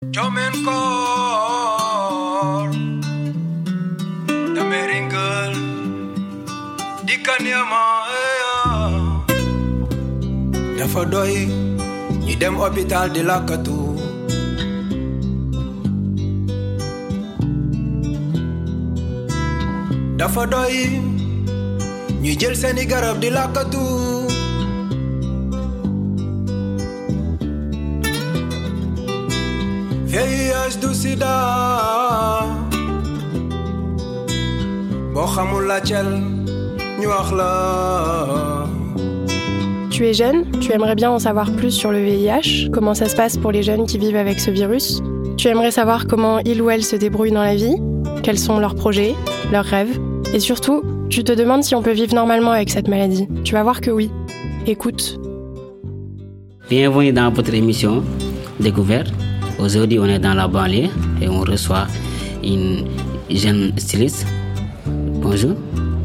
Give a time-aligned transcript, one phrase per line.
[0.00, 0.70] Domencor
[4.54, 5.54] da Meringel
[7.02, 8.06] di Kanyama
[10.78, 11.50] da Fodoi
[12.24, 13.98] ni dem hospital di Lakatou
[20.16, 20.78] da Fodoi
[22.22, 24.27] ni jël seeni garab di Lakatou
[30.08, 32.40] VIH du sida
[35.12, 36.08] boo xamul la cel
[36.98, 38.66] ñu wax la
[39.90, 43.16] Tu es jeune, tu aimerais bien en savoir plus sur le VIH, comment ça se
[43.16, 45.02] passe pour les jeunes qui vivent avec ce virus.
[45.36, 47.76] Tu aimerais savoir comment il ou elle se débrouille dans la vie,
[48.22, 49.14] quels sont leurs projets,
[49.52, 49.98] leurs rêves.
[50.32, 53.28] Et surtout, tu te demandes si on peut vivre normalement avec cette maladie.
[53.44, 54.10] Tu vas voir que oui.
[54.66, 55.18] Écoute.
[56.70, 58.02] Bienvenue dans votre émission
[58.60, 59.12] Découverte.
[59.58, 60.88] Aujourd'hui, on est dans la banlieue
[61.20, 61.86] et on reçoit
[62.44, 62.84] une
[63.30, 64.26] jeune styliste.
[64.86, 65.54] Bonjour,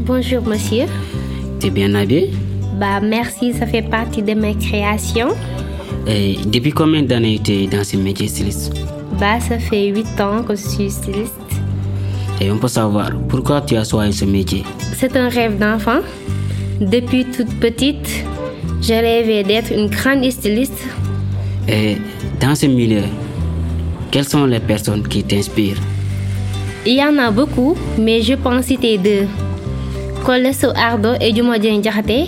[0.00, 0.84] Bonjour monsieur.
[1.60, 2.30] tu es bien habillée
[2.78, 5.30] Bah merci, ça fait partie de mes créations.
[6.06, 8.72] Et Depuis combien d'années tu es dans ce métier styliste?
[9.18, 11.34] Bah ça fait 8 ans que je suis styliste.
[12.40, 14.62] Et on peut savoir pourquoi tu as choisi ce métier?
[14.94, 16.00] C'est un rêve d'enfant.
[16.80, 18.24] Depuis toute petite,
[18.80, 20.80] je rêvais d'être une grande styliste.
[21.66, 21.96] Et
[22.40, 23.02] dans ce milieu,
[24.10, 25.80] quelles sont les personnes qui t'inspirent?
[26.86, 29.26] Il y en a beaucoup, mais je pense citer deux.
[30.24, 32.26] Koleso Ardo et Jumodien Diakhaté,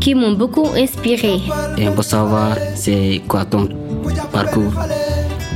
[0.00, 1.40] qui m'ont beaucoup inspiré.
[1.78, 3.68] Et peut savoir c'est quoi ton
[4.32, 4.72] parcours?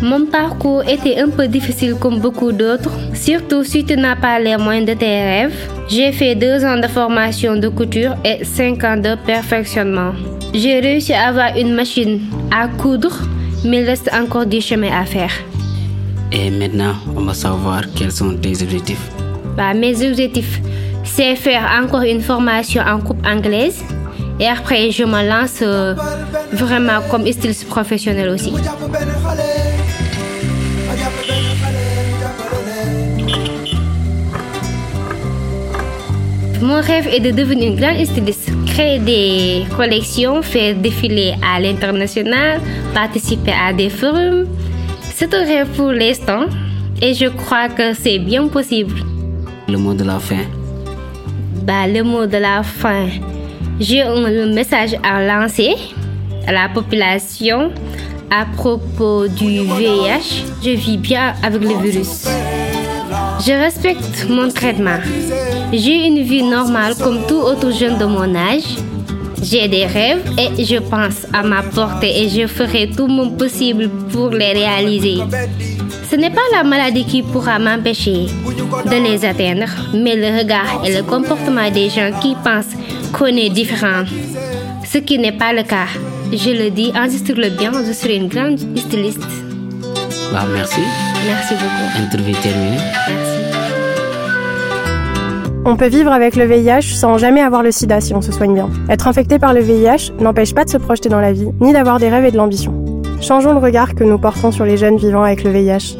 [0.03, 4.57] Mon parcours était un peu difficile comme beaucoup d'autres, surtout si tu n'as pas les
[4.59, 5.55] moyens de tes rêves.
[5.89, 10.13] J'ai fait deux ans de formation de couture et cinq ans de perfectionnement.
[10.53, 12.21] J'ai réussi à avoir une machine
[12.51, 13.23] à coudre,
[13.67, 15.33] mais il reste encore du chemin à faire.
[16.33, 19.11] Et maintenant, on va savoir quels sont tes objectifs.
[19.57, 20.61] Bah, mes objectifs,
[21.05, 23.83] c'est faire encore une formation en coupe anglaise.
[24.39, 25.95] Et après, je me lance euh,
[26.53, 28.53] vraiment comme styliste professionnel aussi.
[36.61, 42.61] Mon rêve est de devenir une grande styliste, créer des collections, faire défiler à l'international,
[42.97, 44.47] participer à des forums.
[45.15, 46.47] C'est rêve pour l'instant
[47.03, 48.95] et je crois que c'est bien possible.
[49.69, 50.45] Le mot de la fin.
[51.67, 53.07] Bah, le mot de la fin.
[53.79, 55.75] J'ai un message à lancer
[56.47, 57.71] à la population
[58.31, 60.29] à propos du VIH.
[60.65, 62.27] Je vis bien avec le virus.
[63.47, 65.01] Je respecte mon traitement.
[65.71, 68.86] J'ai une vie normale comme tout autre jeune de mon âge.
[69.49, 73.89] J'ai des rêves et je pense à ma portée et je ferai tout mon possible
[74.11, 75.19] pour les réaliser.
[76.11, 78.27] Ce n'est pas la maladie qui pourra m'empêcher
[78.91, 82.75] de les atteindre, mais le regard et le comportement des gens qui pensent
[83.13, 84.05] qu'on est différent.
[84.85, 85.87] Ce qui n'est pas le cas.
[86.33, 89.23] Je le dis, enregistre-le bien, je serai une grande styliste.
[90.33, 90.81] Bah, merci.
[91.25, 92.03] Merci beaucoup.
[92.03, 92.79] Interview terminée.
[93.09, 93.36] Merci.
[95.69, 98.55] On peut vivre avec le VIH sans jamais avoir le sida si on se soigne
[98.55, 98.71] bien.
[98.89, 101.99] Être infecté par le VIH n'empêche pas de se projeter dans la vie, ni d'avoir
[101.99, 103.03] des rêves et de l'ambition.
[103.21, 105.97] Changeons le regard que nous portons sur les jeunes vivant avec le VIH.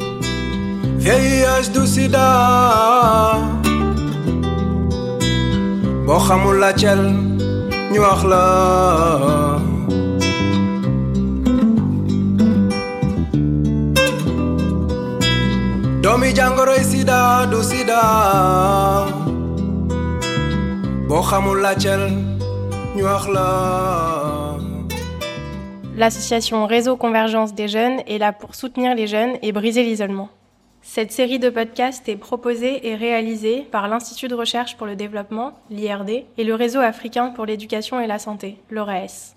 [0.99, 3.41] VIH du sida
[16.83, 19.26] sida du sida
[25.95, 30.27] L'association Réseau Convergence des jeunes est là pour soutenir les jeunes et briser l'isolement.
[30.81, 35.53] Cette série de podcasts est proposée et réalisée par l'Institut de recherche pour le développement,
[35.69, 39.36] l'IRD, et le Réseau africain pour l'éducation et la santé, l'ORAS.